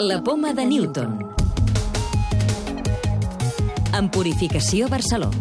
La 0.00 0.22
poma 0.22 0.52
de 0.54 0.64
Newton. 0.64 1.18
En 3.98 4.08
Purificació 4.14 4.86
Barcelona. 4.88 5.34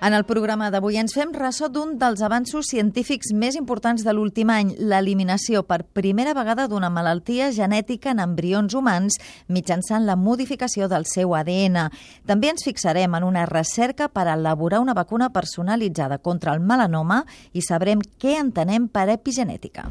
En 0.00 0.14
el 0.16 0.24
programa 0.24 0.70
d'avui 0.72 0.96
ens 0.96 1.12
fem 1.12 1.34
ressò 1.36 1.68
d'un 1.68 1.98
dels 2.00 2.22
avanços 2.24 2.70
científics 2.72 3.34
més 3.36 3.58
importants 3.60 4.06
de 4.06 4.14
l'últim 4.16 4.48
any, 4.54 4.72
l'eliminació 4.80 5.66
per 5.68 5.82
primera 5.84 6.32
vegada 6.32 6.64
d'una 6.64 6.88
malaltia 6.88 7.50
genètica 7.52 8.16
en 8.16 8.24
embrions 8.24 8.72
humans 8.72 9.20
mitjançant 9.52 10.08
la 10.08 10.16
modificació 10.16 10.88
del 10.88 11.04
seu 11.04 11.36
ADN. 11.36 11.76
També 12.24 12.54
ens 12.54 12.64
fixarem 12.64 13.20
en 13.20 13.28
una 13.28 13.44
recerca 13.44 14.08
per 14.08 14.30
elaborar 14.32 14.80
una 14.80 14.96
vacuna 14.96 15.28
personalitzada 15.28 16.22
contra 16.24 16.56
el 16.56 16.64
melanoma 16.64 17.26
i 17.52 17.60
sabrem 17.60 18.00
què 18.00 18.38
entenem 18.40 18.88
per 18.88 19.10
epigenètica. 19.12 19.90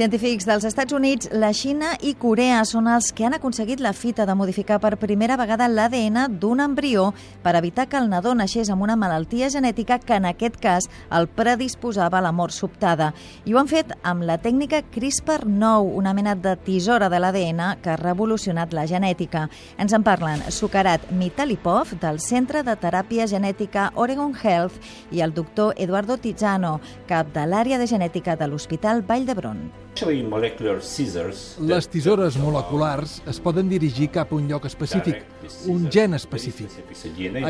Científics 0.00 0.46
dels 0.48 0.64
Estats 0.64 0.94
Units, 0.96 1.28
la 1.36 1.50
Xina 1.52 1.90
i 2.00 2.14
Corea 2.16 2.62
són 2.64 2.86
els 2.88 3.10
que 3.12 3.26
han 3.26 3.34
aconseguit 3.36 3.82
la 3.84 3.90
fita 3.92 4.24
de 4.24 4.32
modificar 4.32 4.78
per 4.80 4.94
primera 4.96 5.36
vegada 5.36 5.66
l'ADN 5.68 6.38
d'un 6.40 6.62
embrió 6.64 7.10
per 7.42 7.52
evitar 7.58 7.84
que 7.84 7.98
el 8.00 8.08
nadó 8.08 8.32
naixés 8.32 8.70
amb 8.72 8.80
una 8.80 8.96
malaltia 8.96 9.50
genètica 9.52 9.98
que 10.00 10.16
en 10.16 10.24
aquest 10.30 10.56
cas 10.56 10.88
el 11.12 11.28
predisposava 11.28 12.16
a 12.16 12.22
la 12.24 12.32
mort 12.32 12.56
sobtada. 12.56 13.10
I 13.44 13.52
ho 13.52 13.58
han 13.60 13.68
fet 13.68 13.92
amb 14.00 14.24
la 14.24 14.38
tècnica 14.40 14.80
CRISPR-9, 14.88 15.92
una 16.00 16.16
mena 16.16 16.32
de 16.32 16.56
tisora 16.56 17.12
de 17.12 17.20
l'ADN 17.20 17.60
que 17.84 17.92
ha 17.92 17.98
revolucionat 18.00 18.72
la 18.72 18.86
genètica. 18.88 19.50
Ens 19.76 19.92
en 19.92 20.00
parlen 20.00 20.46
Sukarat 20.48 21.10
Mitalipov, 21.12 21.92
del 22.00 22.24
Centre 22.24 22.64
de 22.64 22.72
Teràpia 22.72 23.28
Genètica 23.28 23.90
Oregon 23.96 24.32
Health, 24.32 24.80
i 25.12 25.20
el 25.20 25.36
doctor 25.36 25.74
Eduardo 25.76 26.16
Tizano, 26.16 26.78
cap 27.06 27.36
de 27.36 27.44
l'àrea 27.44 27.76
de 27.76 27.86
genètica 27.86 28.40
de 28.40 28.48
l'Hospital 28.48 29.04
Vall 29.04 29.28
d'Hebron. 29.28 29.89
Les 30.00 31.88
tisores 31.92 32.36
moleculars 32.40 33.16
es 33.28 33.40
poden 33.40 33.68
dirigir 33.68 34.08
cap 34.14 34.32
a 34.32 34.36
un 34.36 34.46
lloc 34.48 34.64
específic, 34.68 35.24
un 35.68 35.88
gen 35.92 36.14
específic. 36.16 36.70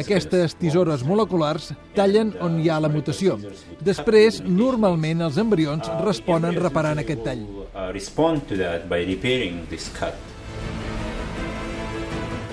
Aquestes 0.01 0.57
tisores 0.59 1.05
moleculars 1.07 1.71
tallen 1.95 2.33
on 2.43 2.59
hi 2.61 2.69
ha 2.71 2.81
la 2.83 2.91
mutació. 2.91 3.39
Després, 3.81 4.41
normalment, 4.47 5.23
els 5.29 5.39
embrions 5.39 5.91
responen 6.03 6.59
reparant 6.59 6.99
aquest 7.03 7.23
tall. 7.27 7.47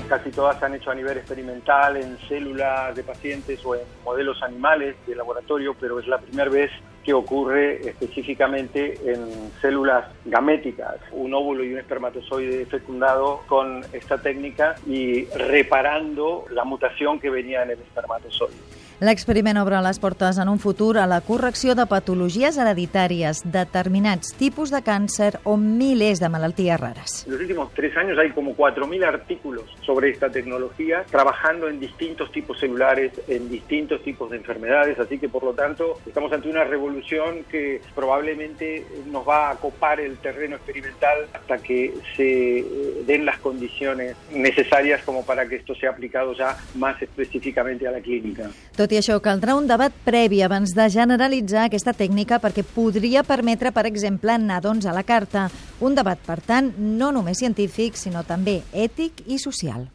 Casi 0.07 0.31
todas 0.31 0.57
se 0.57 0.65
han 0.65 0.73
hecho 0.73 0.91
a 0.91 0.95
nivel 0.95 1.17
experimental 1.17 1.97
en 1.97 2.17
células 2.29 2.95
de 2.95 3.03
pacientes 3.03 3.65
o 3.65 3.75
en 3.75 3.81
modelos 4.05 4.41
animales 4.41 4.95
de 5.05 5.15
laboratorio, 5.15 5.75
pero 5.77 5.99
es 5.99 6.07
la 6.07 6.17
primera 6.17 6.49
vez 6.49 6.71
que 7.07 7.13
ocurre 7.13 7.87
específicamente 7.87 8.99
en 9.05 9.49
células 9.61 10.07
gaméticas, 10.25 10.97
un 11.13 11.33
óvulo 11.33 11.63
y 11.63 11.71
un 11.71 11.79
espermatozoide 11.79 12.65
fecundado 12.65 13.43
con 13.47 13.81
esta 13.93 14.21
técnica 14.21 14.75
y 14.85 15.23
reparando 15.27 16.43
la 16.51 16.65
mutación 16.65 17.17
que 17.21 17.29
venía 17.29 17.63
en 17.63 17.71
el 17.71 17.79
espermatozoide. 17.79 18.57
L'experiment 18.97 19.59
obre 19.61 19.77
les 19.85 19.99
portes 20.01 20.39
en 20.41 20.49
un 20.49 20.57
futur 20.57 20.97
a 20.97 21.03
la 21.05 21.19
correcció 21.21 21.75
de 21.77 21.83
patologies 21.85 22.55
hereditàries, 22.57 23.43
determinats 23.45 24.31
tipus 24.39 24.71
de 24.73 24.79
càncer 24.81 25.35
o 25.45 25.53
milers 25.53 26.17
de 26.17 26.29
malalties 26.33 26.79
raras. 26.81 27.13
En 27.27 27.33
los 27.33 27.41
últimos 27.41 27.71
tres 27.75 27.95
años 27.95 28.17
hay 28.17 28.31
como 28.31 28.55
4.000 28.57 29.05
artículos 29.05 29.65
sobre 29.85 30.09
esta 30.09 30.31
tecnología, 30.31 31.05
trabajando 31.11 31.69
en 31.69 31.79
distintos 31.79 32.31
tipos 32.31 32.59
celulares, 32.59 33.11
en 33.27 33.47
distintos 33.49 34.01
tipos 34.01 34.31
de 34.31 34.37
enfermedades, 34.37 34.97
así 34.97 35.19
que 35.19 35.29
por 35.29 35.43
lo 35.43 35.53
tanto 35.53 35.99
estamos 36.07 36.33
ante 36.33 36.49
una 36.49 36.63
revolución 36.63 37.43
que 37.51 37.81
probablemente 37.93 38.83
nos 39.11 39.27
va 39.27 39.51
a 39.51 39.55
copar 39.57 39.99
el 39.99 40.17
terreno 40.17 40.55
experimental 40.55 41.27
hasta 41.33 41.59
que 41.59 41.93
se 42.15 42.65
den 43.05 43.25
las 43.25 43.37
condiciones 43.37 44.15
necesarias 44.33 45.03
como 45.05 45.23
para 45.23 45.47
que 45.47 45.57
esto 45.57 45.75
sea 45.75 45.91
aplicado 45.91 46.33
ya 46.33 46.57
más 46.73 46.99
específicamente 46.99 47.87
a 47.87 47.91
la 47.91 47.99
clínica. 47.99 48.49
Tot 48.75 48.86
i 48.91 48.99
això, 48.99 49.19
caldrà 49.23 49.55
un 49.57 49.67
debat 49.69 49.93
previ 50.05 50.41
abans 50.45 50.73
de 50.77 50.87
generalitzar 50.93 51.67
aquesta 51.67 51.93
tècnica 51.97 52.39
perquè 52.43 52.63
podria 52.63 53.23
permetre, 53.27 53.73
per 53.75 53.85
exemple, 53.89 54.37
nadons 54.37 54.85
a 54.85 54.95
la 54.95 55.05
carta. 55.07 55.49
Un 55.81 55.97
debat, 55.97 56.19
per 56.25 56.39
tant, 56.45 56.73
no 56.77 57.11
només 57.11 57.43
científic, 57.43 57.97
sinó 57.99 58.23
també 58.27 58.61
ètic 58.73 59.25
i 59.27 59.41
social. 59.41 59.89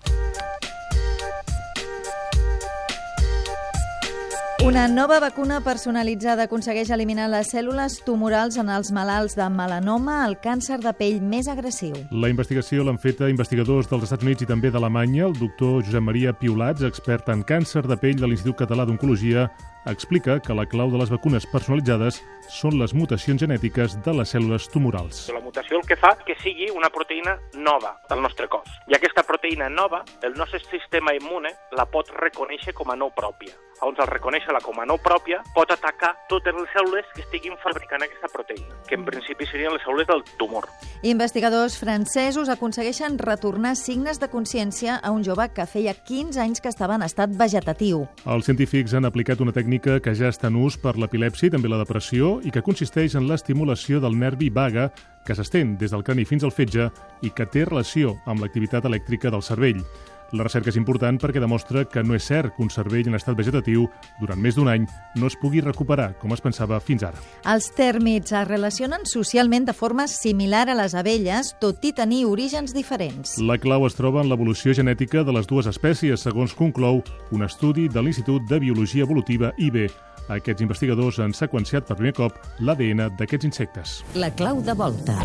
Una 4.62 4.86
nova 4.86 5.18
vacuna 5.18 5.56
personalitzada 5.58 6.44
aconsegueix 6.46 6.92
eliminar 6.94 7.24
les 7.32 7.48
cèl·lules 7.50 7.96
tumorals 8.06 8.54
en 8.62 8.68
els 8.70 8.92
malalts 8.94 9.34
de 9.34 9.48
melanoma, 9.50 10.20
el 10.22 10.36
càncer 10.38 10.76
de 10.84 10.92
pell 10.94 11.18
més 11.18 11.48
agressiu. 11.50 11.96
La 12.14 12.30
investigació 12.30 12.84
l'han 12.86 13.00
feta 13.02 13.26
investigadors 13.32 13.90
dels 13.90 14.06
Estats 14.06 14.22
Units 14.22 14.46
i 14.46 14.46
també 14.46 14.70
d'Alemanya. 14.70 15.26
El 15.26 15.34
doctor 15.40 15.82
Josep 15.82 16.06
Maria 16.06 16.30
Piolats, 16.30 16.86
expert 16.86 17.26
en 17.34 17.42
càncer 17.42 17.82
de 17.90 17.98
pell 17.98 18.22
de 18.22 18.30
l'Institut 18.30 18.60
Català 18.62 18.86
d'Oncologia, 18.86 19.48
explica 19.86 20.38
que 20.40 20.54
la 20.54 20.66
clau 20.66 20.90
de 20.92 20.98
les 21.00 21.10
vacunes 21.10 21.46
personalitzades 21.50 22.20
són 22.52 22.78
les 22.78 22.94
mutacions 22.94 23.40
genètiques 23.40 23.96
de 24.04 24.14
les 24.14 24.34
cèl·lules 24.34 24.68
tumorals. 24.72 25.24
La 25.34 25.42
mutació 25.42 25.80
el 25.80 25.86
que 25.88 25.96
fa 25.96 26.14
que 26.26 26.36
sigui 26.42 26.68
una 26.74 26.90
proteïna 26.92 27.36
nova 27.56 27.96
del 28.10 28.22
nostre 28.22 28.48
cos. 28.52 28.68
I 28.90 28.98
aquesta 28.98 29.24
proteïna 29.26 29.70
nova, 29.72 30.04
el 30.22 30.36
nostre 30.38 30.60
sistema 30.68 31.14
immune 31.16 31.50
la 31.78 31.88
pot 31.90 32.10
reconèixer 32.20 32.74
com 32.76 32.92
a 32.92 32.96
no 32.96 33.10
pròpia. 33.16 33.54
Llavors, 33.82 33.98
al 33.98 34.10
reconèixer-la 34.12 34.60
com 34.62 34.78
a 34.78 34.84
no 34.86 34.94
pròpia, 35.02 35.40
pot 35.56 35.72
atacar 35.74 36.12
totes 36.30 36.54
les 36.54 36.68
cèl·lules 36.70 37.08
que 37.16 37.24
estiguin 37.24 37.56
fabricant 37.64 38.04
aquesta 38.04 38.28
proteïna, 38.30 38.76
que 38.86 38.94
en 38.94 39.02
principi 39.02 39.48
serien 39.50 39.74
les 39.74 39.82
cèl·lules 39.82 40.06
del 40.06 40.22
tumor. 40.38 40.68
Investigadors 41.02 41.74
francesos 41.80 42.52
aconsegueixen 42.52 43.18
retornar 43.18 43.74
signes 43.74 44.20
de 44.22 44.28
consciència 44.30 45.00
a 45.02 45.10
un 45.10 45.24
jove 45.26 45.48
que 45.50 45.66
feia 45.66 45.96
15 45.98 46.38
anys 46.44 46.62
que 46.62 46.70
estava 46.70 46.94
en 46.94 47.02
estat 47.02 47.34
vegetatiu. 47.34 48.04
Els 48.22 48.46
científics 48.46 48.94
han 48.94 49.08
aplicat 49.08 49.42
una 49.42 49.50
tècnica 49.50 49.71
que 49.80 50.14
ja 50.18 50.28
està 50.28 50.50
en 50.50 50.56
ús 50.60 50.76
per 50.76 50.96
l'epilèpsia 50.98 51.48
i 51.48 51.52
també 51.54 51.70
la 51.70 51.78
depressió 51.80 52.40
i 52.44 52.50
que 52.50 52.64
consisteix 52.66 53.14
en 53.16 53.28
l'estimulació 53.28 54.00
del 54.02 54.18
nervi 54.18 54.50
vaga 54.50 54.90
que 55.24 55.36
s'estén 55.38 55.76
des 55.78 55.94
del 55.94 56.02
crani 56.02 56.24
fins 56.28 56.44
al 56.44 56.52
fetge 56.52 56.90
i 57.22 57.30
que 57.30 57.46
té 57.46 57.64
relació 57.64 58.16
amb 58.26 58.42
l'activitat 58.42 58.84
elèctrica 58.90 59.30
del 59.30 59.42
cervell. 59.42 59.80
La 60.32 60.46
recerca 60.46 60.70
és 60.72 60.78
important 60.80 61.18
perquè 61.20 61.40
demostra 61.42 61.82
que 61.84 62.00
no 62.02 62.16
és 62.16 62.24
cert 62.24 62.54
que 62.56 62.62
un 62.64 62.70
cervell 62.72 63.10
en 63.10 63.18
estat 63.18 63.36
vegetatiu 63.36 63.84
durant 64.20 64.40
més 64.40 64.56
d'un 64.56 64.70
any 64.72 64.86
no 65.20 65.28
es 65.28 65.36
pugui 65.36 65.60
recuperar 65.60 66.14
com 66.22 66.32
es 66.32 66.40
pensava 66.40 66.78
fins 66.80 67.04
ara. 67.04 67.20
Els 67.52 67.68
tèrmits 67.76 68.32
es 68.32 68.48
relacionen 68.48 69.04
socialment 69.08 69.68
de 69.68 69.74
forma 69.76 70.06
similar 70.08 70.68
a 70.70 70.78
les 70.78 70.96
abelles, 70.96 71.52
tot 71.60 71.84
i 71.84 71.92
tenir 71.92 72.24
orígens 72.30 72.72
diferents. 72.72 73.36
La 73.44 73.58
clau 73.60 73.84
es 73.84 73.98
troba 73.98 74.22
en 74.24 74.32
l'evolució 74.32 74.72
genètica 74.72 75.20
de 75.20 75.36
les 75.36 75.50
dues 75.50 75.68
espècies, 75.68 76.24
segons 76.24 76.56
conclou 76.56 77.02
un 77.30 77.44
estudi 77.44 77.88
de 77.92 78.00
l'Institut 78.00 78.48
de 78.48 78.62
Biologia 78.64 79.04
Evolutiva 79.04 79.52
IB. 79.58 79.84
Aquests 80.32 80.64
investigadors 80.64 81.20
han 81.20 81.36
seqüenciat 81.36 81.84
per 81.84 81.98
primer 81.98 82.16
cop 82.16 82.40
l'ADN 82.60 83.10
d'aquests 83.18 83.50
insectes. 83.52 84.00
La 84.16 84.32
clau 84.32 84.64
de 84.64 84.80
volta. 84.80 85.18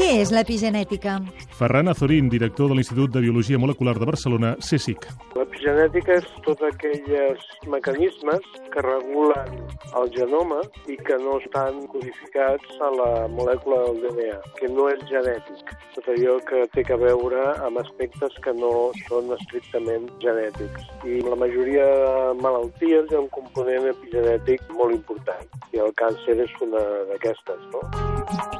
Què 0.00 0.14
és 0.22 0.30
l'epigenètica? 0.32 1.18
Ferran 1.58 1.90
Azorín, 1.92 2.30
director 2.32 2.70
de 2.70 2.76
l'Institut 2.78 3.10
de 3.12 3.20
Biologia 3.20 3.58
Molecular 3.60 3.92
de 4.00 4.06
Barcelona, 4.08 4.54
CSIC. 4.64 5.02
L'epigenètica 5.36 6.14
és 6.16 6.28
tots 6.46 6.64
aquells 6.64 7.42
mecanismes 7.68 8.46
que 8.72 8.84
regulen 8.86 9.58
el 10.00 10.08
genoma 10.14 10.62
i 10.88 10.96
que 11.04 11.18
no 11.20 11.34
estan 11.42 11.82
codificats 11.92 12.80
a 12.80 12.88
la 12.94 13.10
molècula 13.34 13.82
del 13.90 14.00
DNA, 14.06 14.38
que 14.56 14.70
no 14.72 14.88
és 14.88 15.04
genètic. 15.10 15.74
Tot 15.98 16.08
allò 16.14 16.38
que 16.48 16.64
té 16.72 16.86
a 16.96 16.98
veure 17.04 17.44
amb 17.68 17.82
aspectes 17.84 18.40
que 18.40 18.56
no 18.56 18.72
són 19.04 19.28
estrictament 19.36 20.08
genètics. 20.24 20.88
I 21.04 21.20
la 21.28 21.36
majoria 21.44 21.84
de 21.84 22.40
malalties 22.40 23.12
hi 23.12 23.20
ha 23.20 23.22
un 23.26 23.28
component 23.36 23.92
epigenètic 23.92 24.64
molt 24.80 24.96
important, 24.96 25.44
i 25.76 25.84
el 25.84 25.92
càncer 26.00 26.40
és 26.48 26.58
una 26.64 26.88
d'aquestes, 27.12 27.68
no? 27.76 28.59